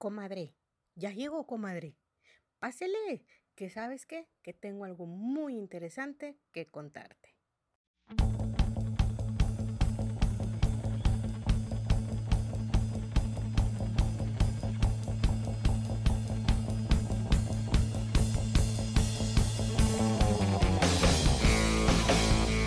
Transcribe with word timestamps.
Comadre, 0.00 0.54
ya 0.94 1.10
llegó, 1.10 1.46
comadre. 1.46 1.94
Pásele, 2.58 3.22
que 3.54 3.68
sabes 3.68 4.06
qué, 4.06 4.26
que 4.42 4.54
tengo 4.54 4.86
algo 4.86 5.04
muy 5.04 5.54
interesante 5.58 6.38
que 6.52 6.70
contarte. 6.70 7.36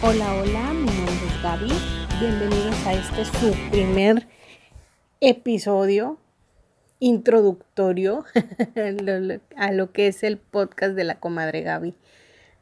Hola, 0.04 0.36
hola, 0.36 0.74
mi 0.74 0.86
nombre 0.86 1.26
es 1.26 1.42
Gaby. 1.42 1.72
Bienvenidos 2.20 2.86
a 2.86 2.94
este 2.94 3.26
su 3.26 3.72
primer 3.72 4.28
episodio 5.20 6.20
introductorio 7.04 8.24
a 9.58 9.72
lo 9.74 9.92
que 9.92 10.08
es 10.08 10.24
el 10.24 10.38
podcast 10.38 10.96
de 10.96 11.04
la 11.04 11.20
comadre 11.20 11.62
Gaby. 11.62 11.96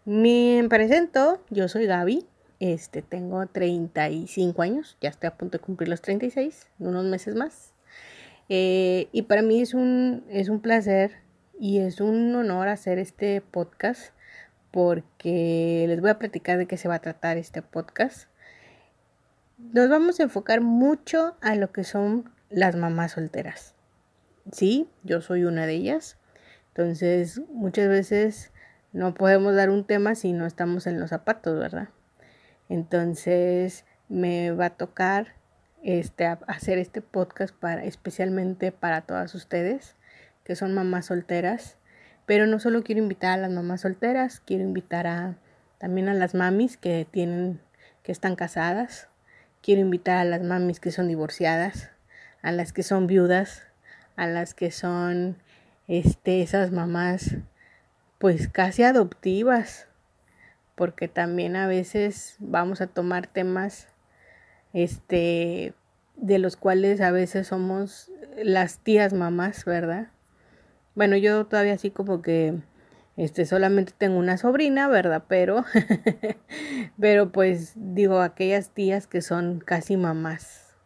Me 0.04 0.66
presento, 0.68 1.44
yo 1.52 1.68
soy 1.68 1.86
Gaby, 1.86 2.26
este, 2.60 3.04
tengo 3.04 3.46
35 3.46 4.64
años, 4.64 4.98
ya 5.00 5.10
estoy 5.10 5.28
a 5.28 5.38
punto 5.38 5.60
de 5.60 5.64
cumplir 5.64 5.90
los 5.90 6.02
36, 6.02 6.70
unos 6.80 7.06
meses 7.06 7.36
más. 7.36 7.74
Eh, 8.50 9.10
y 9.12 9.24
para 9.24 9.44
mí 9.44 9.62
es 9.62 9.76
un, 9.76 10.24
es 10.28 10.50
un 10.50 10.60
placer 10.60 11.12
y 11.60 11.78
es 11.78 12.02
un 12.02 12.36
honor 12.36 12.68
hacer 12.68 12.98
este 12.98 13.42
podcast 13.42 14.12
porque 14.72 15.86
les 15.88 16.02
voy 16.02 16.10
a 16.10 16.18
platicar 16.18 16.58
de 16.58 16.66
qué 16.66 16.78
se 16.78 16.88
va 16.88 16.96
a 16.96 17.02
tratar 17.02 17.38
este 17.38 17.62
podcast. 17.62 18.28
Nos 19.60 19.88
vamos 19.88 20.20
a 20.20 20.24
enfocar 20.24 20.62
mucho 20.62 21.36
a 21.42 21.54
lo 21.54 21.72
que 21.72 21.84
son 21.84 22.32
las 22.50 22.76
mamás 22.76 23.12
solteras. 23.12 23.76
Sí, 24.52 24.90
yo 25.04 25.22
soy 25.22 25.44
una 25.44 25.66
de 25.66 25.74
ellas. 25.74 26.18
Entonces, 26.70 27.42
muchas 27.50 27.90
veces 27.90 28.52
no 28.94 29.14
podemos 29.14 29.56
dar 29.56 29.70
un 29.70 29.86
tema 29.86 30.16
si 30.16 30.34
no 30.34 30.46
estamos 30.46 30.88
en 30.88 31.00
los 31.00 31.10
zapatos, 31.10 31.60
¿verdad? 31.60 31.90
Entonces, 32.70 33.86
me 34.10 34.52
va 34.52 34.68
a 34.68 34.70
tocar 34.78 35.36
este, 35.84 36.26
hacer 36.26 36.78
este 36.78 37.02
podcast 37.02 37.56
para, 37.56 37.84
especialmente 37.84 38.72
para 38.72 39.02
todas 39.02 39.34
ustedes 39.36 39.96
que 40.44 40.56
son 40.56 40.74
mamás 40.74 41.08
solteras. 41.08 41.78
Pero 42.26 42.48
no 42.48 42.60
solo 42.60 42.84
quiero 42.84 43.02
invitar 43.02 43.38
a 43.38 43.42
las 43.42 43.52
mamás 43.52 43.82
solteras, 43.82 44.40
quiero 44.40 44.64
invitar 44.64 45.08
a, 45.08 45.38
también 45.78 46.08
a 46.08 46.14
las 46.14 46.36
mamis 46.36 46.78
que 46.78 47.08
tienen, 47.10 47.60
que 48.04 48.12
están 48.12 48.36
casadas. 48.36 49.10
Quiero 49.62 49.82
invitar 49.82 50.18
a 50.18 50.26
las 50.26 50.42
mamis 50.42 50.80
que 50.80 50.92
son 50.92 51.08
divorciadas, 51.08 51.92
a 52.42 52.52
las 52.52 52.74
que 52.74 52.84
son 52.84 53.08
viudas, 53.08 53.64
a 54.22 54.28
las 54.28 54.54
que 54.54 54.70
son 54.70 55.36
este, 55.88 56.44
esas 56.44 56.70
mamás 56.70 57.38
pues 58.20 58.48
casi 58.48 58.84
adoptivas, 58.84 59.88
porque 60.76 61.08
también 61.08 61.56
a 61.56 61.66
veces 61.66 62.36
vamos 62.38 62.82
a 62.82 62.88
tomar 62.88 63.26
temas 63.26 63.88
este 64.74 65.74
de 66.18 66.38
los 66.38 66.56
cuales 66.56 67.02
a 67.02 67.10
veces 67.10 67.48
somos 67.48 68.12
las 68.38 68.78
tías 68.78 69.12
mamás, 69.12 69.66
¿verdad? 69.66 70.10
Bueno, 70.94 71.18
yo 71.18 71.48
todavía 71.48 71.74
así 71.74 71.90
como 71.90 72.22
que 72.22 72.60
este 73.18 73.48
solamente 73.48 73.92
tengo 73.98 74.20
una 74.20 74.38
sobrina, 74.38 74.88
¿verdad? 74.88 75.24
Pero 75.28 75.66
pero 77.00 77.32
pues 77.32 77.74
digo 77.76 78.20
aquellas 78.20 78.70
tías 78.70 79.08
que 79.08 79.24
son 79.24 79.62
casi 79.62 79.98
mamás. 79.98 80.78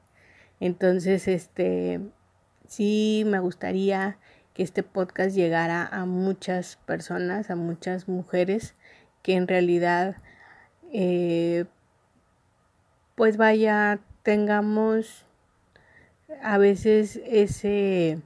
Entonces, 0.61 1.27
este 1.27 1.99
sí 2.67 3.23
me 3.25 3.39
gustaría 3.39 4.17
que 4.53 4.63
este 4.63 4.83
podcast 4.83 5.35
llegara 5.35 5.85
a 5.85 6.05
muchas 6.05 6.77
personas, 6.85 7.49
a 7.49 7.55
muchas 7.55 8.07
mujeres 8.07 8.73
que 9.21 9.33
en 9.33 9.47
realidad 9.47 10.15
eh, 10.93 11.65
pues 13.15 13.37
vaya, 13.37 13.99
tengamos 14.23 15.25
a 16.41 16.57
veces 16.57 17.19
ese, 17.25 18.21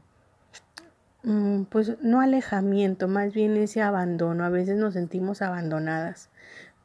mm, 1.24 1.64
pues 1.64 2.02
no 2.02 2.22
alejamiento, 2.22 3.08
más 3.08 3.34
bien 3.34 3.58
ese 3.58 3.82
abandono, 3.82 4.44
a 4.44 4.50
veces 4.50 4.78
nos 4.78 4.94
sentimos 4.94 5.42
abandonadas, 5.42 6.30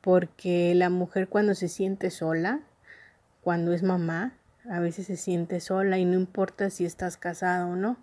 porque 0.00 0.74
la 0.74 0.90
mujer 0.90 1.28
cuando 1.28 1.54
se 1.54 1.68
siente 1.68 2.10
sola, 2.10 2.60
cuando 3.42 3.72
es 3.72 3.82
mamá, 3.82 4.32
a 4.68 4.80
veces 4.80 5.06
se 5.06 5.16
siente 5.16 5.60
sola 5.60 5.98
y 5.98 6.04
no 6.04 6.14
importa 6.14 6.70
si 6.70 6.84
estás 6.84 7.16
casada 7.16 7.66
o 7.66 7.76
no. 7.76 7.96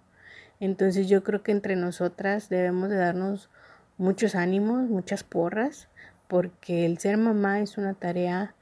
Entonces 0.59 1.09
yo 1.09 1.23
creo 1.23 1.41
que 1.41 1.51
entre 1.51 1.75
nosotras 1.75 2.49
debemos 2.49 2.89
de 2.89 2.97
darnos 2.97 3.49
muchos 3.97 4.35
ánimos, 4.35 4.89
muchas 4.89 5.23
porras, 5.23 5.87
porque 6.27 6.85
el 6.85 6.97
ser 6.99 7.17
mamá 7.17 7.59
es 7.59 7.77
una 7.77 7.93
tarea 7.93 8.55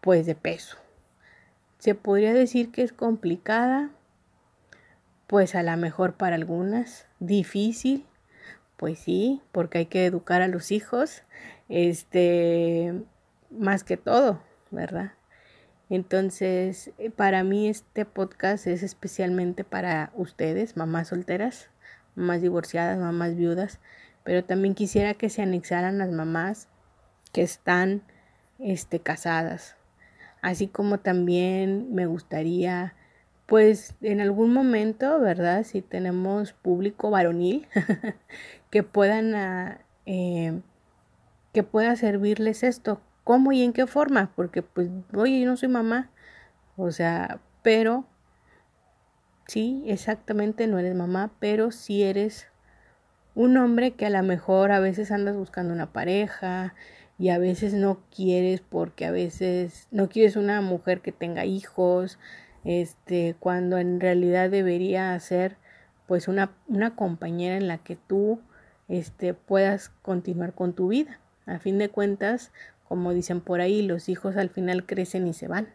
pues 0.00 0.24
de 0.26 0.34
peso. 0.34 0.76
Se 1.78 1.94
podría 1.94 2.32
decir 2.32 2.70
que 2.70 2.82
es 2.82 2.92
complicada, 2.92 3.90
pues 5.26 5.54
a 5.54 5.62
lo 5.62 5.76
mejor 5.76 6.14
para 6.14 6.36
algunas, 6.36 7.06
difícil, 7.18 8.06
pues 8.76 8.98
sí, 9.00 9.42
porque 9.52 9.78
hay 9.78 9.86
que 9.86 10.06
educar 10.06 10.42
a 10.42 10.48
los 10.48 10.70
hijos, 10.70 11.22
este, 11.68 12.94
más 13.50 13.82
que 13.82 13.96
todo, 13.96 14.40
¿verdad? 14.70 15.15
Entonces, 15.88 16.90
eh, 16.98 17.10
para 17.10 17.44
mí 17.44 17.68
este 17.68 18.04
podcast 18.04 18.66
es 18.66 18.82
especialmente 18.82 19.62
para 19.62 20.10
ustedes, 20.14 20.76
mamás 20.76 21.08
solteras, 21.08 21.70
mamás 22.16 22.42
divorciadas, 22.42 22.98
mamás 22.98 23.36
viudas, 23.36 23.78
pero 24.24 24.44
también 24.44 24.74
quisiera 24.74 25.14
que 25.14 25.30
se 25.30 25.42
anexaran 25.42 25.98
las 25.98 26.10
mamás 26.10 26.68
que 27.32 27.42
están 27.42 28.02
este, 28.58 28.98
casadas. 28.98 29.76
Así 30.42 30.66
como 30.66 30.98
también 30.98 31.94
me 31.94 32.06
gustaría, 32.06 32.94
pues 33.46 33.94
en 34.02 34.20
algún 34.20 34.52
momento, 34.52 35.20
¿verdad? 35.20 35.62
Si 35.62 35.82
tenemos 35.82 36.52
público 36.52 37.10
varonil, 37.10 37.68
que 38.70 38.82
puedan, 38.82 39.36
ah, 39.36 39.80
eh, 40.04 40.60
que 41.52 41.62
pueda 41.62 41.94
servirles 41.94 42.64
esto, 42.64 43.00
¿Cómo 43.26 43.50
y 43.50 43.64
en 43.64 43.72
qué 43.72 43.88
forma? 43.88 44.30
Porque 44.36 44.62
pues, 44.62 44.88
oye, 45.12 45.40
yo 45.40 45.48
no 45.48 45.56
soy 45.56 45.68
mamá. 45.68 46.12
O 46.76 46.92
sea, 46.92 47.40
pero, 47.64 48.06
sí, 49.48 49.82
exactamente 49.84 50.68
no 50.68 50.78
eres 50.78 50.94
mamá, 50.94 51.32
pero 51.40 51.72
sí 51.72 52.04
eres 52.04 52.46
un 53.34 53.56
hombre 53.56 53.94
que 53.94 54.06
a 54.06 54.10
lo 54.10 54.22
mejor 54.22 54.70
a 54.70 54.78
veces 54.78 55.10
andas 55.10 55.34
buscando 55.34 55.74
una 55.74 55.92
pareja 55.92 56.76
y 57.18 57.30
a 57.30 57.38
veces 57.38 57.74
no 57.74 57.98
quieres 58.14 58.60
porque 58.60 59.06
a 59.06 59.10
veces 59.10 59.88
no 59.90 60.08
quieres 60.08 60.36
una 60.36 60.60
mujer 60.60 61.00
que 61.00 61.10
tenga 61.10 61.44
hijos, 61.46 62.20
este, 62.62 63.34
cuando 63.40 63.78
en 63.78 63.98
realidad 63.98 64.50
debería 64.50 65.18
ser 65.18 65.56
pues 66.06 66.28
una, 66.28 66.52
una 66.68 66.94
compañera 66.94 67.56
en 67.56 67.66
la 67.66 67.78
que 67.78 67.96
tú 67.96 68.40
este, 68.86 69.34
puedas 69.34 69.88
continuar 70.02 70.52
con 70.52 70.74
tu 70.74 70.86
vida. 70.86 71.18
A 71.44 71.58
fin 71.58 71.78
de 71.78 71.88
cuentas, 71.88 72.52
como 72.88 73.12
dicen 73.12 73.40
por 73.40 73.60
ahí, 73.60 73.82
los 73.82 74.08
hijos 74.08 74.36
al 74.36 74.50
final 74.50 74.86
crecen 74.86 75.26
y 75.26 75.32
se 75.32 75.48
van. 75.48 75.68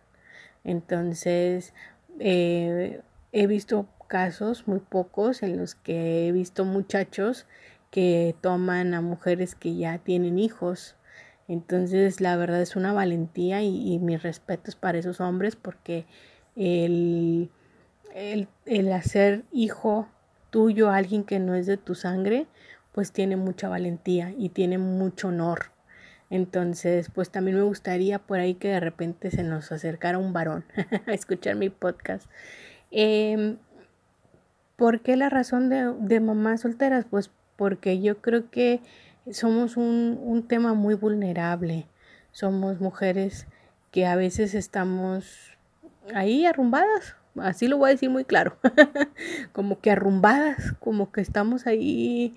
Entonces, 0.63 1.73
eh, 2.19 3.01
he 3.31 3.47
visto 3.47 3.87
casos, 4.07 4.67
muy 4.67 4.79
pocos, 4.79 5.43
en 5.43 5.57
los 5.57 5.75
que 5.75 6.27
he 6.27 6.31
visto 6.31 6.65
muchachos 6.65 7.45
que 7.89 8.35
toman 8.41 8.93
a 8.93 9.01
mujeres 9.01 9.55
que 9.55 9.75
ya 9.75 9.97
tienen 9.97 10.39
hijos. 10.39 10.95
Entonces, 11.47 12.21
la 12.21 12.37
verdad 12.37 12.61
es 12.61 12.75
una 12.75 12.93
valentía 12.93 13.61
y, 13.61 13.99
mis 13.99 14.23
respetos 14.23 14.75
para 14.75 14.97
esos 14.97 15.19
hombres 15.19 15.55
porque 15.55 16.05
el, 16.55 17.49
el, 18.15 18.47
el 18.65 18.91
hacer 18.93 19.43
hijo 19.51 20.07
tuyo 20.49 20.89
a 20.89 20.97
alguien 20.97 21.23
que 21.23 21.39
no 21.39 21.55
es 21.55 21.65
de 21.65 21.77
tu 21.77 21.95
sangre, 21.95 22.47
pues 22.91 23.11
tiene 23.11 23.35
mucha 23.37 23.69
valentía 23.69 24.33
y 24.37 24.49
tiene 24.49 24.77
mucho 24.77 25.29
honor. 25.29 25.71
Entonces, 26.31 27.11
pues 27.13 27.29
también 27.29 27.57
me 27.57 27.63
gustaría 27.63 28.17
por 28.17 28.39
ahí 28.39 28.55
que 28.55 28.69
de 28.69 28.79
repente 28.79 29.29
se 29.29 29.43
nos 29.43 29.71
acercara 29.71 30.17
un 30.17 30.31
varón 30.31 30.63
a 31.05 31.11
escuchar 31.11 31.55
mi 31.55 31.69
podcast. 31.69 32.27
Eh, 32.89 33.57
¿Por 34.77 35.01
qué 35.01 35.17
la 35.17 35.29
razón 35.29 35.69
de, 35.69 35.93
de, 35.99 36.19
mamás 36.21 36.61
solteras? 36.61 37.05
Pues 37.07 37.29
porque 37.57 38.01
yo 38.01 38.21
creo 38.21 38.49
que 38.49 38.79
somos 39.29 39.75
un, 39.75 40.19
un 40.23 40.47
tema 40.47 40.73
muy 40.73 40.95
vulnerable. 40.95 41.85
Somos 42.31 42.79
mujeres 42.79 43.45
que 43.91 44.05
a 44.05 44.15
veces 44.15 44.55
estamos 44.55 45.57
ahí 46.15 46.45
arrumbadas, 46.45 47.17
así 47.39 47.67
lo 47.67 47.77
voy 47.77 47.89
a 47.89 47.93
decir 47.93 48.09
muy 48.09 48.23
claro, 48.23 48.57
como 49.51 49.79
que 49.79 49.91
arrumbadas, 49.91 50.73
como 50.79 51.11
que 51.11 51.21
estamos 51.21 51.67
ahí 51.67 52.33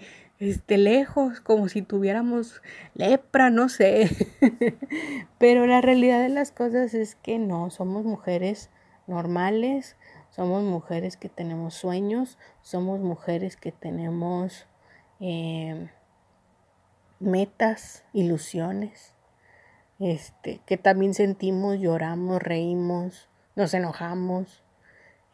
este, 0.46 0.79
lejos, 0.79 1.41
como 1.41 1.69
si 1.69 1.82
tuviéramos 1.82 2.62
lepra, 2.94 3.50
no 3.50 3.69
sé. 3.69 4.11
Pero 5.38 5.67
la 5.67 5.81
realidad 5.81 6.23
de 6.23 6.29
las 6.29 6.50
cosas 6.50 6.94
es 6.94 7.14
que 7.14 7.38
no, 7.38 7.70
somos 7.70 8.05
mujeres 8.05 8.70
normales, 9.06 9.96
somos 10.31 10.64
mujeres 10.64 11.17
que 11.17 11.29
tenemos 11.29 11.75
sueños, 11.75 12.38
somos 12.62 13.00
mujeres 13.00 13.56
que 13.56 13.70
tenemos 13.70 14.67
em, 15.20 15.88
metas, 17.20 18.05
ilusiones, 18.12 19.14
este, 20.00 20.61
que 20.67 20.76
también 20.76 21.14
sentimos, 21.14 21.79
lloramos, 21.79 22.43
reímos, 22.43 23.29
nos 23.55 23.75
enojamos. 23.75 24.64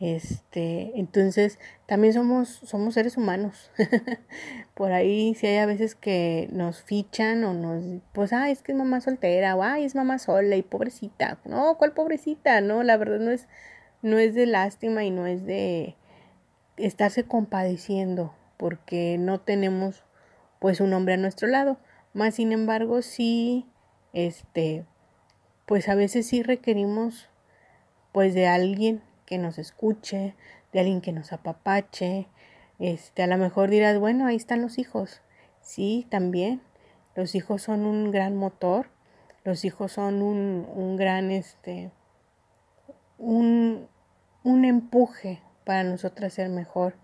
Este, 0.01 0.99
entonces 0.99 1.59
también 1.85 2.15
somos, 2.15 2.49
somos 2.49 2.95
seres 2.95 3.19
humanos. 3.19 3.71
Por 4.75 4.93
ahí 4.93 5.35
si 5.35 5.47
hay 5.47 5.59
a 5.59 5.67
veces 5.67 5.95
que 5.95 6.49
nos 6.53 6.83
fichan 6.83 7.45
o 7.45 7.53
nos, 7.53 8.03
pues, 8.15 8.33
ay, 8.33 8.53
es 8.53 8.63
que 8.63 8.73
es 8.73 8.79
mamá 8.79 9.03
soltera, 9.03 9.55
o 9.57 9.63
ay, 9.63 9.85
es 9.85 9.95
mamá 9.95 10.19
sola 10.19 10.57
y 10.57 10.63
pobrecita. 10.63 11.39
No, 11.45 11.77
¿cuál 11.77 11.93
pobrecita? 11.93 12.63
No, 12.63 12.83
la 12.83 12.97
verdad 12.97 13.21
no 13.21 13.31
es, 13.31 13.47
no 14.01 14.19
es 14.19 14.35
de 14.35 14.47
lástima 14.47 15.05
y 15.05 15.11
no 15.11 15.27
es 15.27 15.45
de 15.45 15.97
estarse 16.79 17.25
compadeciendo 17.25 18.35
porque 18.57 19.17
no 19.19 19.41
tenemos 19.41 20.03
pues 20.61 20.81
un 20.81 20.95
hombre 20.95 21.15
a 21.15 21.19
nuestro 21.19 21.47
lado. 21.47 21.79
Más 22.15 22.37
sin 22.37 22.53
embargo, 22.53 23.03
sí, 23.03 23.67
este, 24.15 24.87
pues 25.67 25.91
a 25.91 25.95
veces 25.95 26.27
sí 26.27 26.43
requerimos 26.43 27.29
pues 28.13 28.33
de 28.33 28.47
alguien 28.47 29.03
que 29.31 29.39
nos 29.39 29.59
escuche, 29.59 30.35
de 30.73 30.81
alguien 30.81 31.01
que 31.01 31.13
nos 31.13 31.33
apapache. 31.33 32.27
Este, 32.81 33.23
a 33.23 33.29
lo 33.29 33.39
mejor 33.39 33.71
dirás, 33.71 33.97
bueno, 34.01 34.27
ahí 34.27 34.35
están 34.35 34.61
los 34.61 34.77
hijos. 34.77 35.23
Sí, 35.61 36.05
también. 36.11 36.61
Los 37.15 37.37
hijos 37.37 37.63
son 37.63 37.87
un 37.87 38.11
gran 38.11 38.37
motor. 38.37 38.89
Los 39.45 39.65
hijos 39.65 39.93
son 39.93 40.21
un, 40.21 40.67
un 40.75 40.97
gran, 40.97 41.31
este, 41.31 41.93
un, 43.19 43.87
un 44.43 44.65
empuje 44.65 45.41
para 45.65 45.85
nosotras 45.85 46.35
ser 46.35 46.49
mejor. 46.49 46.97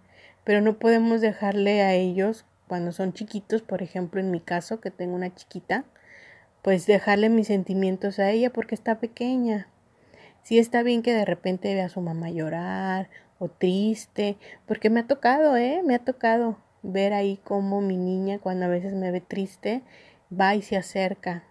Pero 0.42 0.60
no 0.60 0.80
podemos 0.80 1.20
dejarle 1.20 1.82
a 1.82 1.94
ellos 1.94 2.44
cuando 2.66 2.90
son 2.90 3.12
chiquitos, 3.12 3.62
por 3.62 3.82
ejemplo, 3.82 4.20
en 4.20 4.32
mi 4.32 4.40
caso, 4.40 4.80
que 4.80 4.90
tengo 4.90 5.14
una 5.14 5.32
chiquita, 5.32 5.84
pues 6.62 6.86
dejarle 6.86 7.28
mis 7.28 7.46
sentimientos 7.46 8.18
a 8.18 8.32
ella 8.32 8.52
porque 8.52 8.74
está 8.74 8.98
pequeña. 8.98 9.68
Sí 10.46 10.60
está 10.60 10.84
bien 10.84 11.02
que 11.02 11.12
de 11.12 11.24
repente 11.24 11.74
vea 11.74 11.86
a 11.86 11.88
su 11.88 12.00
mamá 12.00 12.30
llorar 12.30 13.10
o 13.40 13.48
triste, 13.48 14.36
porque 14.64 14.90
me 14.90 15.00
ha 15.00 15.06
tocado, 15.08 15.56
¿eh? 15.56 15.82
Me 15.84 15.96
ha 15.96 15.98
tocado 15.98 16.56
ver 16.84 17.14
ahí 17.14 17.40
como 17.42 17.80
mi 17.80 17.96
niña 17.96 18.38
cuando 18.38 18.66
a 18.66 18.68
veces 18.68 18.94
me 18.94 19.10
ve 19.10 19.20
triste, 19.20 19.82
va 20.30 20.54
y 20.54 20.62
se 20.62 20.76
acerca 20.76 21.42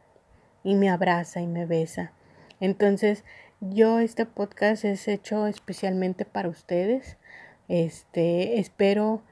y 0.63 0.75
me 0.75 0.89
abraza 0.89 1.41
y 1.41 1.47
me 1.47 1.65
besa. 1.65 2.13
Entonces, 2.61 3.25
yo 3.59 3.99
este 3.99 4.25
podcast 4.25 4.85
es 4.85 5.09
hecho 5.09 5.45
especialmente 5.47 6.23
para 6.23 6.47
ustedes. 6.47 7.17
Este, 7.67 8.61
espero 8.61 9.23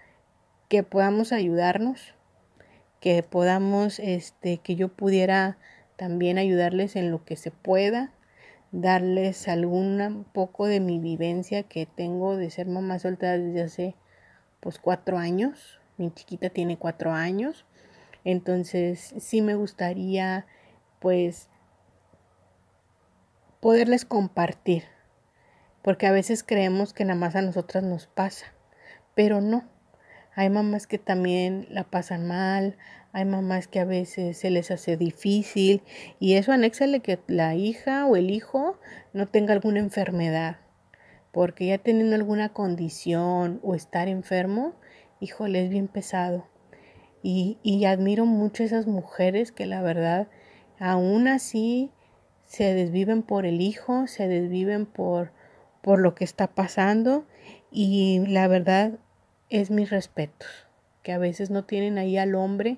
que 0.68 0.84
podamos 0.84 1.32
ayudarnos, 1.32 2.16
que 3.00 3.24
podamos, 3.24 4.00
este, 4.00 4.58
que 4.58 4.76
yo 4.76 4.90
pudiera 4.90 5.58
también 5.96 6.38
ayudarles 6.38 6.98
en 6.98 7.12
lo 7.12 7.24
que 7.24 7.38
se 7.38 7.52
pueda, 7.52 8.12
darles 8.74 9.48
algún 9.48 10.26
poco 10.34 10.66
de 10.66 10.80
mi 10.80 11.00
vivencia 11.00 11.62
que 11.64 11.86
tengo 11.86 12.36
de 12.36 12.50
ser 12.50 12.68
mamá 12.68 12.98
soltera 12.98 13.38
desde 13.38 13.62
hace 13.62 13.96
pues 14.60 14.80
cuatro 14.80 15.18
años. 15.18 15.80
Mi 15.98 16.12
chiquita 16.12 16.50
tiene 16.50 16.78
cuatro 16.78 17.12
años. 17.12 17.66
Entonces 18.26 19.14
sí 19.20 19.42
me 19.42 19.54
gustaría 19.56 20.48
pues 21.00 21.50
poderles 23.60 24.06
compartir. 24.06 24.84
Porque 25.84 26.08
a 26.08 26.12
veces 26.12 26.44
creemos 26.44 26.94
que 26.94 27.06
nada 27.06 27.20
más 27.20 27.36
a 27.36 27.42
nosotras 27.42 27.84
nos 27.84 28.08
pasa. 28.08 28.48
Pero 29.14 29.40
no. 29.40 29.73
Hay 30.36 30.50
mamás 30.50 30.88
que 30.88 30.98
también 30.98 31.68
la 31.70 31.84
pasan 31.84 32.28
mal, 32.28 32.78
hay 33.12 33.26
mamás 33.26 33.68
que 33.68 33.80
a 33.80 33.86
veces 33.86 34.38
se 34.38 34.50
les 34.50 34.72
hace 34.72 34.98
difícil 34.98 35.84
y 36.20 36.34
eso 36.34 36.52
anéxale 36.52 37.02
que 37.02 37.20
la 37.28 37.54
hija 37.54 38.08
o 38.08 38.16
el 38.16 38.32
hijo 38.32 38.80
no 39.14 39.28
tenga 39.28 39.54
alguna 39.54 39.80
enfermedad, 39.80 40.58
porque 41.32 41.68
ya 41.68 41.78
teniendo 41.78 42.16
alguna 42.16 42.50
condición 42.50 43.60
o 43.62 43.76
estar 43.76 44.08
enfermo, 44.08 44.74
híjole, 45.20 45.64
es 45.64 45.70
bien 45.70 45.88
pesado. 45.88 46.48
Y, 47.22 47.60
y 47.62 47.86
admiro 47.86 48.26
mucho 48.26 48.64
a 48.64 48.66
esas 48.66 48.88
mujeres 48.88 49.52
que 49.52 49.66
la 49.66 49.82
verdad 49.82 50.28
aún 50.80 51.28
así 51.28 51.92
se 52.46 52.74
desviven 52.74 53.22
por 53.22 53.46
el 53.46 53.62
hijo, 53.62 54.08
se 54.08 54.28
desviven 54.28 54.86
por, 54.86 55.32
por 55.82 56.00
lo 56.00 56.16
que 56.16 56.24
está 56.24 56.48
pasando 56.48 57.26
y 57.72 58.20
la 58.28 58.48
verdad 58.48 59.00
es 59.54 59.70
mis 59.70 59.92
respetos, 59.92 60.50
que 61.04 61.12
a 61.14 61.20
veces 61.20 61.52
no 61.52 61.64
tienen 61.64 62.00
ahí 62.00 62.18
al 62.18 62.34
hombre, 62.34 62.78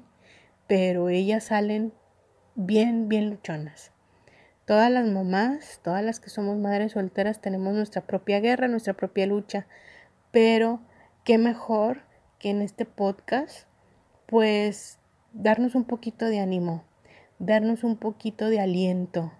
pero 0.67 1.07
ellas 1.07 1.45
salen 1.45 1.93
bien, 2.55 3.07
bien 3.07 3.29
luchonas. 3.29 3.93
Todas 4.65 4.91
las 4.91 5.07
mamás, 5.07 5.79
todas 5.85 6.03
las 6.03 6.19
que 6.19 6.29
somos 6.29 6.57
madres 6.57 6.91
solteras, 6.91 7.39
tenemos 7.39 7.73
nuestra 7.73 8.01
propia 8.01 8.41
guerra, 8.41 8.67
nuestra 8.67 8.93
propia 8.93 9.25
lucha, 9.25 9.67
pero 10.31 10.81
qué 11.23 11.37
mejor 11.37 12.01
que 12.39 12.49
en 12.49 12.61
este 12.61 12.83
podcast, 12.83 13.69
pues 14.25 14.99
darnos 15.31 15.75
un 15.75 15.85
poquito 15.85 16.25
de 16.25 16.41
ánimo, 16.41 16.83
darnos 17.39 17.85
un 17.85 17.95
poquito 17.95 18.49
de 18.49 18.59
aliento, 18.59 19.31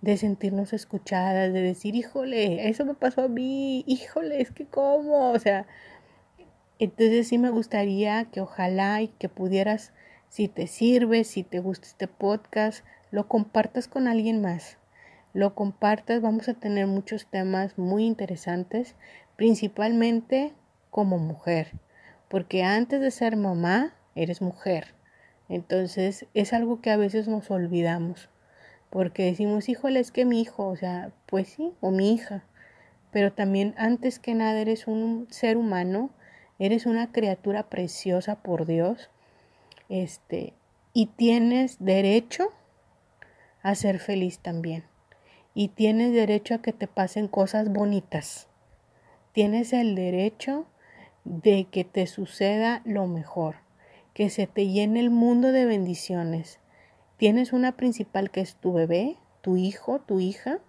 de 0.00 0.16
sentirnos 0.16 0.72
escuchadas, 0.72 1.52
de 1.52 1.62
decir, 1.62 1.94
híjole, 1.94 2.68
eso 2.68 2.84
me 2.84 2.94
pasó 2.94 3.22
a 3.22 3.28
mí, 3.28 3.84
híjole, 3.86 4.40
es 4.40 4.50
que 4.50 4.66
cómo, 4.66 5.30
o 5.30 5.38
sea, 5.38 5.68
entonces 6.84 7.28
sí 7.28 7.38
me 7.38 7.50
gustaría 7.50 8.24
que 8.24 8.40
ojalá 8.40 9.00
y 9.02 9.08
que 9.08 9.28
pudieras, 9.28 9.92
si 10.28 10.48
te 10.48 10.66
sirve, 10.66 11.22
si 11.22 11.44
te 11.44 11.60
gusta 11.60 11.86
este 11.86 12.08
podcast, 12.08 12.84
lo 13.12 13.28
compartas 13.28 13.86
con 13.86 14.08
alguien 14.08 14.42
más. 14.42 14.78
Lo 15.32 15.54
compartas, 15.54 16.20
vamos 16.20 16.48
a 16.48 16.54
tener 16.54 16.88
muchos 16.88 17.26
temas 17.26 17.78
muy 17.78 18.04
interesantes, 18.04 18.96
principalmente 19.36 20.54
como 20.90 21.18
mujer, 21.18 21.72
porque 22.28 22.64
antes 22.64 23.00
de 23.00 23.12
ser 23.12 23.36
mamá, 23.36 23.94
eres 24.16 24.42
mujer. 24.42 24.92
Entonces 25.48 26.26
es 26.34 26.52
algo 26.52 26.80
que 26.80 26.90
a 26.90 26.96
veces 26.96 27.28
nos 27.28 27.48
olvidamos, 27.52 28.28
porque 28.90 29.26
decimos, 29.26 29.68
híjole, 29.68 30.00
es 30.00 30.10
que 30.10 30.24
mi 30.24 30.40
hijo, 30.40 30.66
o 30.66 30.74
sea, 30.74 31.12
pues 31.26 31.48
sí, 31.48 31.74
o 31.80 31.92
mi 31.92 32.12
hija, 32.12 32.42
pero 33.12 33.32
también 33.32 33.72
antes 33.78 34.18
que 34.18 34.34
nada 34.34 34.58
eres 34.58 34.88
un 34.88 35.28
ser 35.30 35.56
humano 35.56 36.10
Eres 36.62 36.86
una 36.86 37.10
criatura 37.10 37.64
preciosa 37.64 38.36
por 38.36 38.66
Dios. 38.66 39.10
Este, 39.88 40.52
y 40.92 41.06
tienes 41.06 41.84
derecho 41.84 42.50
a 43.62 43.74
ser 43.74 43.98
feliz 43.98 44.38
también. 44.38 44.84
Y 45.54 45.70
tienes 45.70 46.12
derecho 46.12 46.54
a 46.54 46.62
que 46.62 46.72
te 46.72 46.86
pasen 46.86 47.26
cosas 47.26 47.72
bonitas. 47.72 48.46
Tienes 49.32 49.72
el 49.72 49.96
derecho 49.96 50.68
de 51.24 51.64
que 51.64 51.82
te 51.82 52.06
suceda 52.06 52.80
lo 52.84 53.08
mejor, 53.08 53.56
que 54.14 54.30
se 54.30 54.46
te 54.46 54.68
llene 54.68 55.00
el 55.00 55.10
mundo 55.10 55.50
de 55.50 55.64
bendiciones. 55.64 56.60
Tienes 57.16 57.52
una 57.52 57.72
principal 57.72 58.30
que 58.30 58.40
es 58.40 58.54
tu 58.54 58.72
bebé, 58.72 59.16
tu 59.40 59.56
hijo, 59.56 59.98
tu 59.98 60.20
hija, 60.20 60.60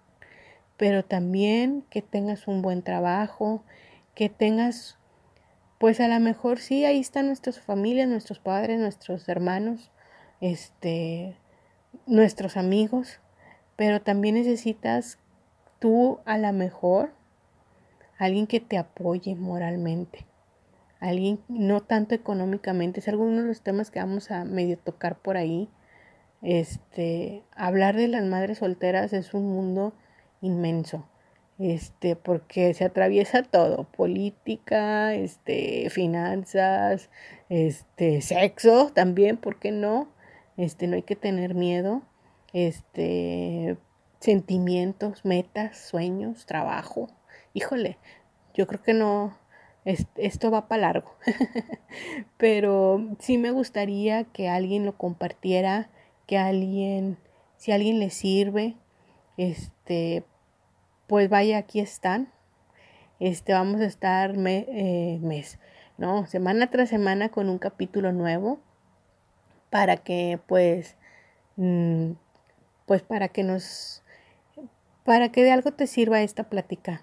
pero 0.76 1.04
también 1.04 1.84
que 1.88 2.02
tengas 2.02 2.48
un 2.48 2.62
buen 2.62 2.82
trabajo, 2.82 3.62
que 4.16 4.28
tengas 4.28 4.98
pues 5.84 6.00
a 6.00 6.08
lo 6.08 6.18
mejor 6.18 6.60
sí, 6.60 6.86
ahí 6.86 6.98
están 6.98 7.26
nuestras 7.26 7.60
familias, 7.60 8.08
nuestros 8.08 8.38
padres, 8.38 8.80
nuestros 8.80 9.28
hermanos, 9.28 9.90
este, 10.40 11.36
nuestros 12.06 12.56
amigos, 12.56 13.20
pero 13.76 14.00
también 14.00 14.36
necesitas 14.36 15.18
tú 15.80 16.20
a 16.24 16.38
lo 16.38 16.50
mejor 16.54 17.12
alguien 18.16 18.46
que 18.46 18.60
te 18.60 18.78
apoye 18.78 19.34
moralmente, 19.34 20.24
alguien 21.00 21.40
no 21.48 21.82
tanto 21.82 22.14
económicamente, 22.14 23.00
es 23.00 23.08
alguno 23.08 23.42
de 23.42 23.48
los 23.48 23.60
temas 23.60 23.90
que 23.90 23.98
vamos 23.98 24.30
a 24.30 24.46
medio 24.46 24.78
tocar 24.78 25.18
por 25.18 25.36
ahí. 25.36 25.68
Este, 26.40 27.42
hablar 27.54 27.94
de 27.94 28.08
las 28.08 28.24
madres 28.24 28.56
solteras 28.56 29.12
es 29.12 29.34
un 29.34 29.52
mundo 29.52 29.92
inmenso 30.40 31.06
este, 31.58 32.16
porque 32.16 32.74
se 32.74 32.84
atraviesa 32.84 33.42
todo, 33.42 33.84
política, 33.84 35.14
este, 35.14 35.88
finanzas, 35.90 37.10
este, 37.48 38.20
sexo 38.22 38.90
también, 38.92 39.36
¿por 39.36 39.58
qué 39.58 39.70
no? 39.70 40.08
Este, 40.56 40.86
no 40.86 40.96
hay 40.96 41.02
que 41.02 41.16
tener 41.16 41.54
miedo, 41.54 42.02
este, 42.52 43.76
sentimientos, 44.20 45.24
metas, 45.24 45.78
sueños, 45.78 46.46
trabajo. 46.46 47.08
Híjole, 47.52 47.98
yo 48.54 48.66
creo 48.66 48.82
que 48.82 48.94
no, 48.94 49.36
esto 49.84 50.50
va 50.50 50.66
para 50.68 50.82
largo, 50.82 51.14
pero 52.36 53.16
sí 53.18 53.38
me 53.38 53.50
gustaría 53.50 54.24
que 54.24 54.48
alguien 54.48 54.86
lo 54.86 54.96
compartiera, 54.96 55.90
que 56.26 56.38
alguien, 56.38 57.18
si 57.56 57.72
alguien 57.72 57.98
le 57.98 58.10
sirve, 58.10 58.76
este, 59.36 60.24
pues 61.06 61.28
vaya, 61.28 61.58
aquí 61.58 61.80
están. 61.80 62.32
Este, 63.20 63.52
vamos 63.52 63.80
a 63.80 63.86
estar 63.86 64.34
eh, 64.36 65.18
mes, 65.22 65.58
¿no? 65.98 66.26
Semana 66.26 66.70
tras 66.70 66.88
semana 66.88 67.28
con 67.28 67.48
un 67.48 67.58
capítulo 67.58 68.12
nuevo 68.12 68.58
para 69.70 69.96
que 69.96 70.38
pues, 70.46 70.96
mm, 71.56 72.12
pues 72.86 73.02
para 73.02 73.28
que 73.28 73.42
nos, 73.44 74.02
para 75.04 75.30
que 75.30 75.42
de 75.42 75.52
algo 75.52 75.72
te 75.72 75.86
sirva 75.86 76.22
esta 76.22 76.44
plática. 76.44 77.02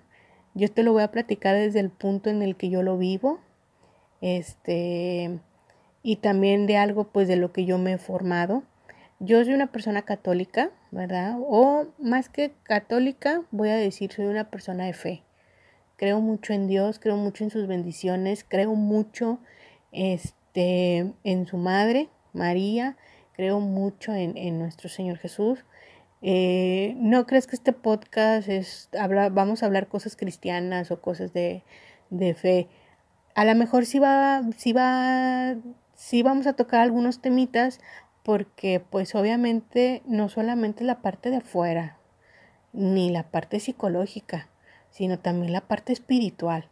Yo 0.53 0.71
te 0.71 0.83
lo 0.83 0.91
voy 0.93 1.03
a 1.03 1.11
platicar 1.11 1.55
desde 1.55 1.79
el 1.79 1.89
punto 1.89 2.29
en 2.29 2.41
el 2.41 2.55
que 2.57 2.69
yo 2.69 2.83
lo 2.83 2.97
vivo, 2.97 3.39
este, 4.19 5.39
y 6.03 6.17
también 6.17 6.67
de 6.67 6.77
algo 6.77 7.05
pues 7.05 7.27
de 7.27 7.37
lo 7.37 7.51
que 7.53 7.65
yo 7.65 7.77
me 7.77 7.93
he 7.93 7.97
formado. 7.97 8.63
Yo 9.23 9.45
soy 9.45 9.53
una 9.53 9.67
persona 9.67 10.01
católica, 10.01 10.71
¿verdad? 10.89 11.37
O 11.39 11.85
más 11.99 12.27
que 12.27 12.53
católica, 12.63 13.43
voy 13.51 13.69
a 13.69 13.75
decir, 13.75 14.11
soy 14.11 14.25
una 14.25 14.49
persona 14.49 14.85
de 14.85 14.93
fe. 14.93 15.21
Creo 15.95 16.21
mucho 16.21 16.53
en 16.53 16.65
Dios, 16.65 16.97
creo 16.97 17.17
mucho 17.17 17.43
en 17.43 17.51
sus 17.51 17.67
bendiciones, 17.67 18.43
creo 18.47 18.73
mucho 18.73 19.37
este, 19.91 21.13
en 21.23 21.45
su 21.45 21.57
madre, 21.57 22.09
María, 22.33 22.97
creo 23.33 23.59
mucho 23.59 24.11
en, 24.15 24.35
en 24.37 24.57
nuestro 24.57 24.89
Señor 24.89 25.19
Jesús. 25.19 25.65
Eh, 26.23 26.95
¿No 26.97 27.27
crees 27.27 27.45
que 27.45 27.55
este 27.55 27.73
podcast 27.73 28.49
es, 28.49 28.89
habla, 28.99 29.29
vamos 29.29 29.61
a 29.61 29.67
hablar 29.67 29.87
cosas 29.87 30.15
cristianas 30.15 30.89
o 30.89 30.99
cosas 30.99 31.31
de, 31.31 31.61
de 32.09 32.33
fe? 32.33 32.69
A 33.35 33.45
lo 33.45 33.53
mejor 33.53 33.85
sí 33.85 33.99
va, 33.99 34.41
sí 34.57 34.73
va, 34.73 35.57
sí 35.93 36.23
vamos 36.23 36.47
a 36.47 36.53
tocar 36.53 36.81
algunos 36.81 37.21
temitas 37.21 37.79
porque 38.23 38.79
pues 38.79 39.15
obviamente 39.15 40.01
no 40.05 40.29
solamente 40.29 40.83
la 40.83 41.01
parte 41.01 41.29
de 41.29 41.37
afuera, 41.37 41.97
ni 42.73 43.09
la 43.09 43.23
parte 43.23 43.59
psicológica, 43.59 44.47
sino 44.89 45.19
también 45.19 45.53
la 45.53 45.61
parte 45.61 45.93
espiritual. 45.93 46.69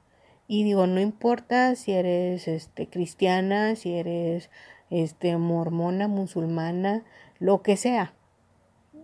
Y 0.47 0.63
digo, 0.63 0.87
no 0.87 0.99
importa 0.99 1.75
si 1.75 1.93
eres 1.93 2.47
este 2.47 2.87
cristiana, 2.87 3.75
si 3.75 3.93
eres 3.93 4.49
este 4.89 5.37
mormona, 5.37 6.07
musulmana, 6.07 7.03
lo 7.37 7.61
que 7.61 7.77
sea. 7.77 8.13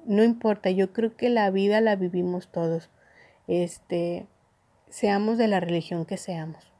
No 0.05 0.23
importa, 0.23 0.71
yo 0.71 0.91
creo 0.91 1.15
que 1.15 1.29
la 1.29 1.49
vida 1.51 1.81
la 1.81 1.95
vivimos 1.95 2.51
todos. 2.51 2.89
Este, 3.47 4.25
seamos 4.89 5.37
de 5.37 5.47
la 5.47 5.59
religión 5.59 6.05
que 6.05 6.17
seamos. 6.17 6.71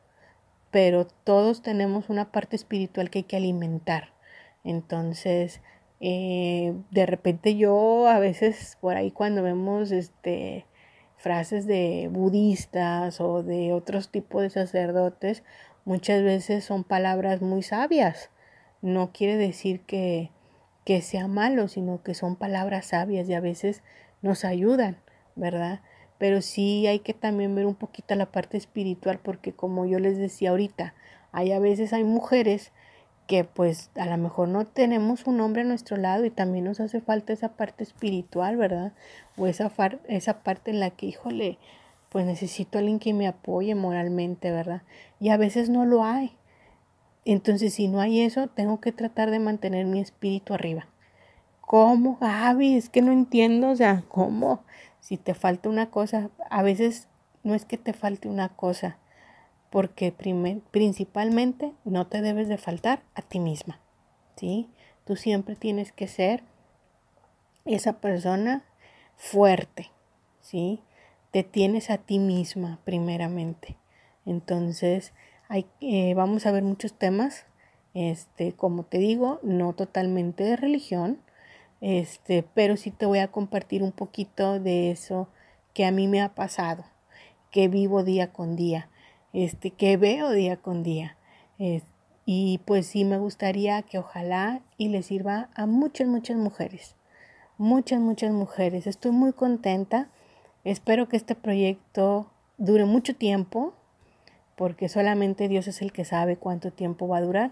Pero 0.72 1.06
todos 1.06 1.62
tenemos 1.62 2.10
una 2.10 2.32
parte 2.32 2.56
espiritual 2.56 3.10
que 3.10 3.20
hay 3.20 3.24
que 3.24 3.38
alimentar. 3.38 4.15
Entonces, 4.66 5.62
eh, 6.02 6.74
de 6.92 7.06
repente 7.06 7.56
yo 7.56 8.08
a 8.08 8.20
veces 8.20 8.78
por 8.82 8.98
ahí 8.98 9.12
cuando 9.12 9.44
vemos 9.44 9.92
este 9.92 10.66
frases 11.18 11.66
de 11.66 12.10
budistas 12.12 13.22
o 13.22 13.42
de 13.42 13.74
otros 13.74 14.10
tipos 14.10 14.42
de 14.42 14.50
sacerdotes, 14.50 15.44
muchas 15.86 16.22
veces 16.24 16.66
son 16.66 16.84
palabras 16.84 17.42
muy 17.42 17.64
sabias. 17.64 18.30
No 18.82 19.12
quiere 19.14 19.38
decir 19.38 19.82
que, 19.82 20.32
que 20.84 21.02
sea 21.02 21.28
malo, 21.28 21.68
sino 21.68 22.04
que 22.04 22.14
son 22.14 22.36
palabras 22.36 22.88
sabias 22.88 23.30
y 23.30 23.34
a 23.34 23.40
veces 23.40 23.82
nos 24.22 24.46
ayudan, 24.46 24.98
¿verdad? 25.36 25.82
Pero 26.18 26.42
sí 26.42 26.86
hay 26.88 27.00
que 27.00 27.14
también 27.14 27.56
ver 27.56 27.66
un 27.66 27.76
poquito 27.76 28.16
la 28.16 28.32
parte 28.32 28.58
espiritual 28.58 29.20
porque 29.24 29.54
como 29.54 29.86
yo 29.86 30.00
les 30.00 30.18
decía 30.18 30.52
ahorita, 30.52 30.94
hay 31.32 31.52
a 31.52 31.60
veces 31.60 31.94
hay 31.94 32.04
mujeres 32.04 32.72
que 33.28 33.44
pues 33.44 33.90
a 33.96 34.06
lo 34.06 34.18
mejor 34.18 34.48
no 34.48 34.66
tenemos 34.66 35.26
un 35.26 35.42
hombre 35.42 35.62
a 35.62 35.66
nuestro 35.66 35.98
lado 35.98 36.26
y 36.26 36.30
también 36.30 36.66
nos 36.66 36.80
hace 36.80 37.02
falta 37.02 37.34
esa 37.34 37.50
parte 37.50 37.84
espiritual, 37.84 38.58
¿verdad? 38.58 38.94
O 39.38 39.48
esa, 39.48 39.72
esa 40.08 40.44
parte 40.44 40.72
en 40.72 40.80
la 40.80 40.92
que, 40.92 41.08
híjole, 41.08 41.58
pues 42.10 42.26
necesito 42.26 42.78
a 42.78 42.80
alguien 42.80 43.00
que 43.00 43.14
me 43.14 43.28
apoye 43.28 43.76
moralmente, 43.76 44.52
¿verdad? 44.52 44.84
Y 45.20 45.30
a 45.30 45.38
veces 45.38 45.70
no 45.70 45.86
lo 45.86 46.04
hay. 46.04 46.38
Entonces, 47.26 47.74
si 47.74 47.88
no 47.88 48.00
hay 48.00 48.22
eso, 48.22 48.48
tengo 48.48 48.80
que 48.80 48.92
tratar 48.92 49.32
de 49.32 49.40
mantener 49.40 49.86
mi 49.86 50.00
espíritu 50.00 50.54
arriba. 50.54 50.88
¿Cómo, 51.62 52.18
Gaby? 52.22 52.76
Es 52.76 52.90
que 52.90 53.02
no 53.02 53.12
entiendo, 53.12 53.70
o 53.70 53.76
sea, 53.76 54.04
¿cómo? 54.08 54.64
Si 55.00 55.18
te 55.18 55.34
falta 55.34 55.68
una 55.68 55.90
cosa, 55.90 56.30
a 56.50 56.62
veces 56.62 57.08
no 57.44 57.56
es 57.56 57.66
que 57.66 57.78
te 57.78 57.94
falte 57.94 58.28
una 58.28 58.50
cosa, 58.50 58.98
porque 59.76 60.14
principalmente 60.72 61.74
no 61.84 62.08
te 62.08 62.22
debes 62.22 62.48
de 62.48 62.58
faltar 62.58 63.04
a 63.14 63.22
ti 63.22 63.42
misma, 63.42 63.82
¿sí? 64.38 64.70
Tú 65.04 65.18
siempre 65.18 65.58
tienes 65.58 65.92
que 65.92 66.08
ser 66.08 66.44
esa 67.66 68.00
persona 68.00 68.64
fuerte, 69.18 69.92
¿sí? 70.40 70.82
Te 71.32 71.44
tienes 71.44 71.90
a 71.90 71.98
ti 71.98 72.20
misma 72.20 72.80
primeramente. 72.86 73.76
Entonces, 74.26 75.12
hay, 75.50 75.66
eh, 75.82 76.14
vamos 76.14 76.46
a 76.46 76.54
ver 76.54 76.64
muchos 76.64 76.94
temas, 76.94 77.46
este, 77.94 78.54
como 78.54 78.84
te 78.84 79.00
digo, 79.00 79.42
no 79.44 79.74
totalmente 79.74 80.46
de 80.46 80.56
religión, 80.56 81.20
este, 81.82 82.44
pero 82.54 82.78
sí 82.78 82.92
te 82.92 83.08
voy 83.08 83.20
a 83.20 83.30
compartir 83.30 83.84
un 83.84 83.92
poquito 83.92 84.58
de 84.58 84.92
eso 84.92 85.28
que 85.74 85.84
a 85.84 85.92
mí 85.92 86.08
me 86.08 86.22
ha 86.22 86.34
pasado, 86.34 86.86
que 87.52 87.68
vivo 87.68 88.06
día 88.06 88.32
con 88.32 88.56
día 88.56 88.90
este, 89.36 89.72
que 89.72 89.98
veo 89.98 90.32
día 90.32 90.56
con 90.56 90.82
día. 90.82 91.18
y 92.26 92.60
pues 92.66 92.88
sí 92.88 93.04
me 93.04 93.18
gustaría 93.18 93.82
que 93.84 94.00
ojalá 94.00 94.62
y 94.78 94.88
le 94.90 95.04
sirva 95.04 95.50
a 95.54 95.66
muchas, 95.66 96.08
muchas 96.08 96.38
mujeres. 96.38 96.96
Muchas, 97.58 98.00
muchas 98.00 98.32
mujeres. 98.32 98.88
Estoy 98.88 99.12
muy 99.12 99.34
contenta. 99.34 100.10
Espero 100.64 101.10
que 101.10 101.18
este 101.18 101.36
proyecto 101.36 102.32
dure 102.58 102.86
mucho 102.86 103.14
tiempo, 103.16 103.74
porque 104.56 104.88
solamente 104.88 105.50
Dios 105.50 105.68
es 105.68 105.82
el 105.82 105.92
que 105.92 106.06
sabe 106.06 106.38
cuánto 106.38 106.72
tiempo 106.72 107.08
va 107.08 107.18
a 107.18 107.22
durar. 107.22 107.52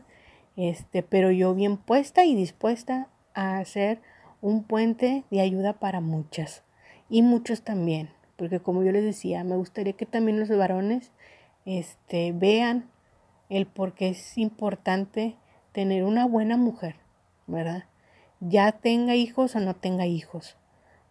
Este, 0.55 1.03
pero 1.03 1.31
yo 1.31 1.53
bien 1.53 1.75
puesta 1.75 2.23
y 2.23 2.33
dispuesta 2.33 3.09
a 3.33 3.57
hacer 3.57 3.99
un 4.41 4.63
puente 4.63 5.25
de 5.31 5.41
ayuda 5.41 5.73
para 5.73 5.99
muchas 5.99 6.63
y 7.09 7.23
muchos 7.23 7.61
también, 7.61 8.09
porque 8.37 8.59
como 8.59 8.83
yo 8.83 8.91
les 8.91 9.03
decía, 9.03 9.43
me 9.43 9.57
gustaría 9.57 9.93
que 9.93 10.05
también 10.05 10.39
los 10.39 10.49
varones 10.49 11.11
este, 11.65 12.31
vean 12.33 12.89
el 13.49 13.65
por 13.67 13.93
qué 13.93 14.09
es 14.09 14.37
importante 14.37 15.35
tener 15.71 16.03
una 16.03 16.25
buena 16.25 16.57
mujer, 16.57 16.95
¿verdad? 17.47 17.85
Ya 18.39 18.71
tenga 18.71 19.15
hijos 19.15 19.55
o 19.55 19.59
no 19.59 19.75
tenga 19.75 20.05
hijos, 20.05 20.57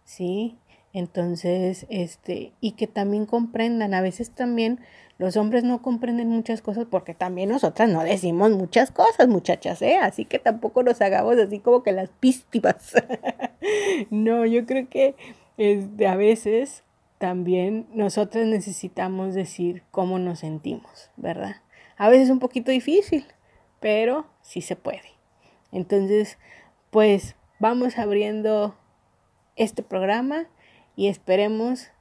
¿sí? 0.04 0.58
Entonces, 0.92 1.86
este, 1.88 2.52
y 2.60 2.72
que 2.72 2.86
también 2.86 3.26
comprendan, 3.26 3.94
a 3.94 4.02
veces 4.02 4.30
también 4.30 4.80
los 5.18 5.36
hombres 5.36 5.64
no 5.64 5.82
comprenden 5.82 6.28
muchas 6.28 6.62
cosas 6.62 6.86
porque 6.90 7.14
también 7.14 7.48
nosotras 7.48 7.88
no 7.88 8.02
decimos 8.02 8.50
muchas 8.50 8.90
cosas, 8.90 9.28
muchachas, 9.28 9.80
¿eh? 9.82 9.98
Así 9.98 10.24
que 10.24 10.38
tampoco 10.38 10.82
nos 10.82 11.00
hagamos 11.00 11.38
así 11.38 11.60
como 11.60 11.82
que 11.82 11.92
las 11.92 12.10
pístivas. 12.10 12.94
no, 14.10 14.44
yo 14.46 14.66
creo 14.66 14.88
que 14.88 15.14
este, 15.56 16.06
a 16.06 16.16
veces 16.16 16.82
también 17.22 17.86
nosotros 17.94 18.48
necesitamos 18.48 19.32
decir 19.32 19.84
cómo 19.92 20.18
nos 20.18 20.40
sentimos, 20.40 21.08
¿verdad? 21.16 21.58
A 21.96 22.08
veces 22.08 22.24
es 22.24 22.30
un 22.30 22.40
poquito 22.40 22.72
difícil, 22.72 23.24
pero 23.78 24.26
sí 24.40 24.60
se 24.60 24.74
puede. 24.74 25.12
Entonces, 25.70 26.36
pues 26.90 27.36
vamos 27.60 27.96
abriendo 27.96 28.74
este 29.54 29.84
programa 29.84 30.48
y 30.96 31.06
esperemos 31.06 31.92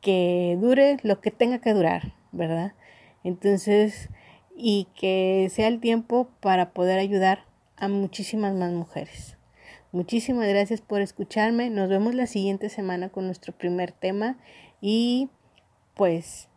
que 0.00 0.58
dure 0.60 0.96
lo 1.04 1.20
que 1.20 1.30
tenga 1.30 1.60
que 1.60 1.72
durar, 1.72 2.12
¿verdad? 2.32 2.74
Entonces, 3.22 4.08
y 4.56 4.88
que 4.96 5.46
sea 5.52 5.68
el 5.68 5.78
tiempo 5.78 6.30
para 6.40 6.72
poder 6.72 6.98
ayudar 6.98 7.44
a 7.76 7.86
muchísimas 7.86 8.54
más 8.54 8.72
mujeres. 8.72 9.36
Muchísimas 9.92 10.48
gracias 10.48 10.80
por 10.80 11.02
escucharme. 11.02 11.68
Nos 11.68 11.90
vemos 11.90 12.14
la 12.14 12.26
siguiente 12.26 12.70
semana 12.70 13.10
con 13.10 13.26
nuestro 13.26 13.52
primer 13.52 13.92
tema 13.92 14.38
y 14.80 15.28
pues 15.94 16.48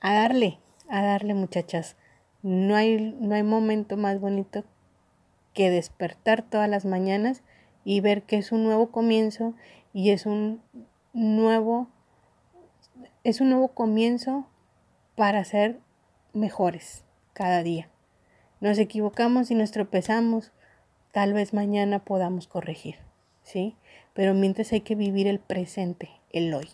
a 0.00 0.14
darle, 0.14 0.58
a 0.88 1.02
darle 1.02 1.34
muchachas. 1.34 1.96
No 2.42 2.74
hay, 2.74 3.16
no 3.20 3.34
hay 3.34 3.42
momento 3.42 3.98
más 3.98 4.18
bonito 4.18 4.64
que 5.52 5.70
despertar 5.70 6.42
todas 6.42 6.68
las 6.68 6.86
mañanas 6.86 7.42
y 7.84 8.00
ver 8.00 8.22
que 8.22 8.38
es 8.38 8.50
un 8.50 8.64
nuevo 8.64 8.90
comienzo 8.90 9.54
y 9.92 10.10
es 10.10 10.24
un 10.24 10.62
nuevo 11.12 11.88
es 13.24 13.40
un 13.40 13.50
nuevo 13.50 13.68
comienzo 13.68 14.46
para 15.16 15.44
ser 15.44 15.80
mejores 16.32 17.04
cada 17.32 17.62
día. 17.62 17.88
Nos 18.60 18.78
equivocamos 18.78 19.50
y 19.50 19.54
nos 19.54 19.70
tropezamos, 19.70 20.52
tal 21.14 21.32
vez 21.32 21.54
mañana 21.54 22.00
podamos 22.00 22.48
corregir, 22.48 22.96
¿sí? 23.44 23.76
Pero 24.14 24.34
mientras 24.34 24.72
hay 24.72 24.80
que 24.80 24.96
vivir 24.96 25.28
el 25.28 25.38
presente, 25.38 26.10
el 26.32 26.52
hoy, 26.52 26.68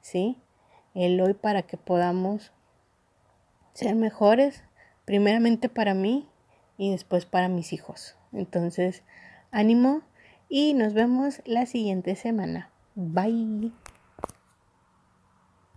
¿sí? 0.00 0.38
El 0.94 1.20
hoy 1.20 1.34
para 1.34 1.60
que 1.62 1.76
podamos 1.76 2.52
ser 3.74 3.94
mejores, 3.94 4.64
primeramente 5.04 5.68
para 5.68 5.92
mí 5.92 6.26
y 6.78 6.90
después 6.90 7.26
para 7.26 7.48
mis 7.48 7.74
hijos. 7.74 8.16
Entonces, 8.32 9.02
ánimo 9.50 10.00
y 10.48 10.72
nos 10.72 10.94
vemos 10.94 11.42
la 11.44 11.66
siguiente 11.66 12.16
semana. 12.16 12.70
Bye. 12.94 13.72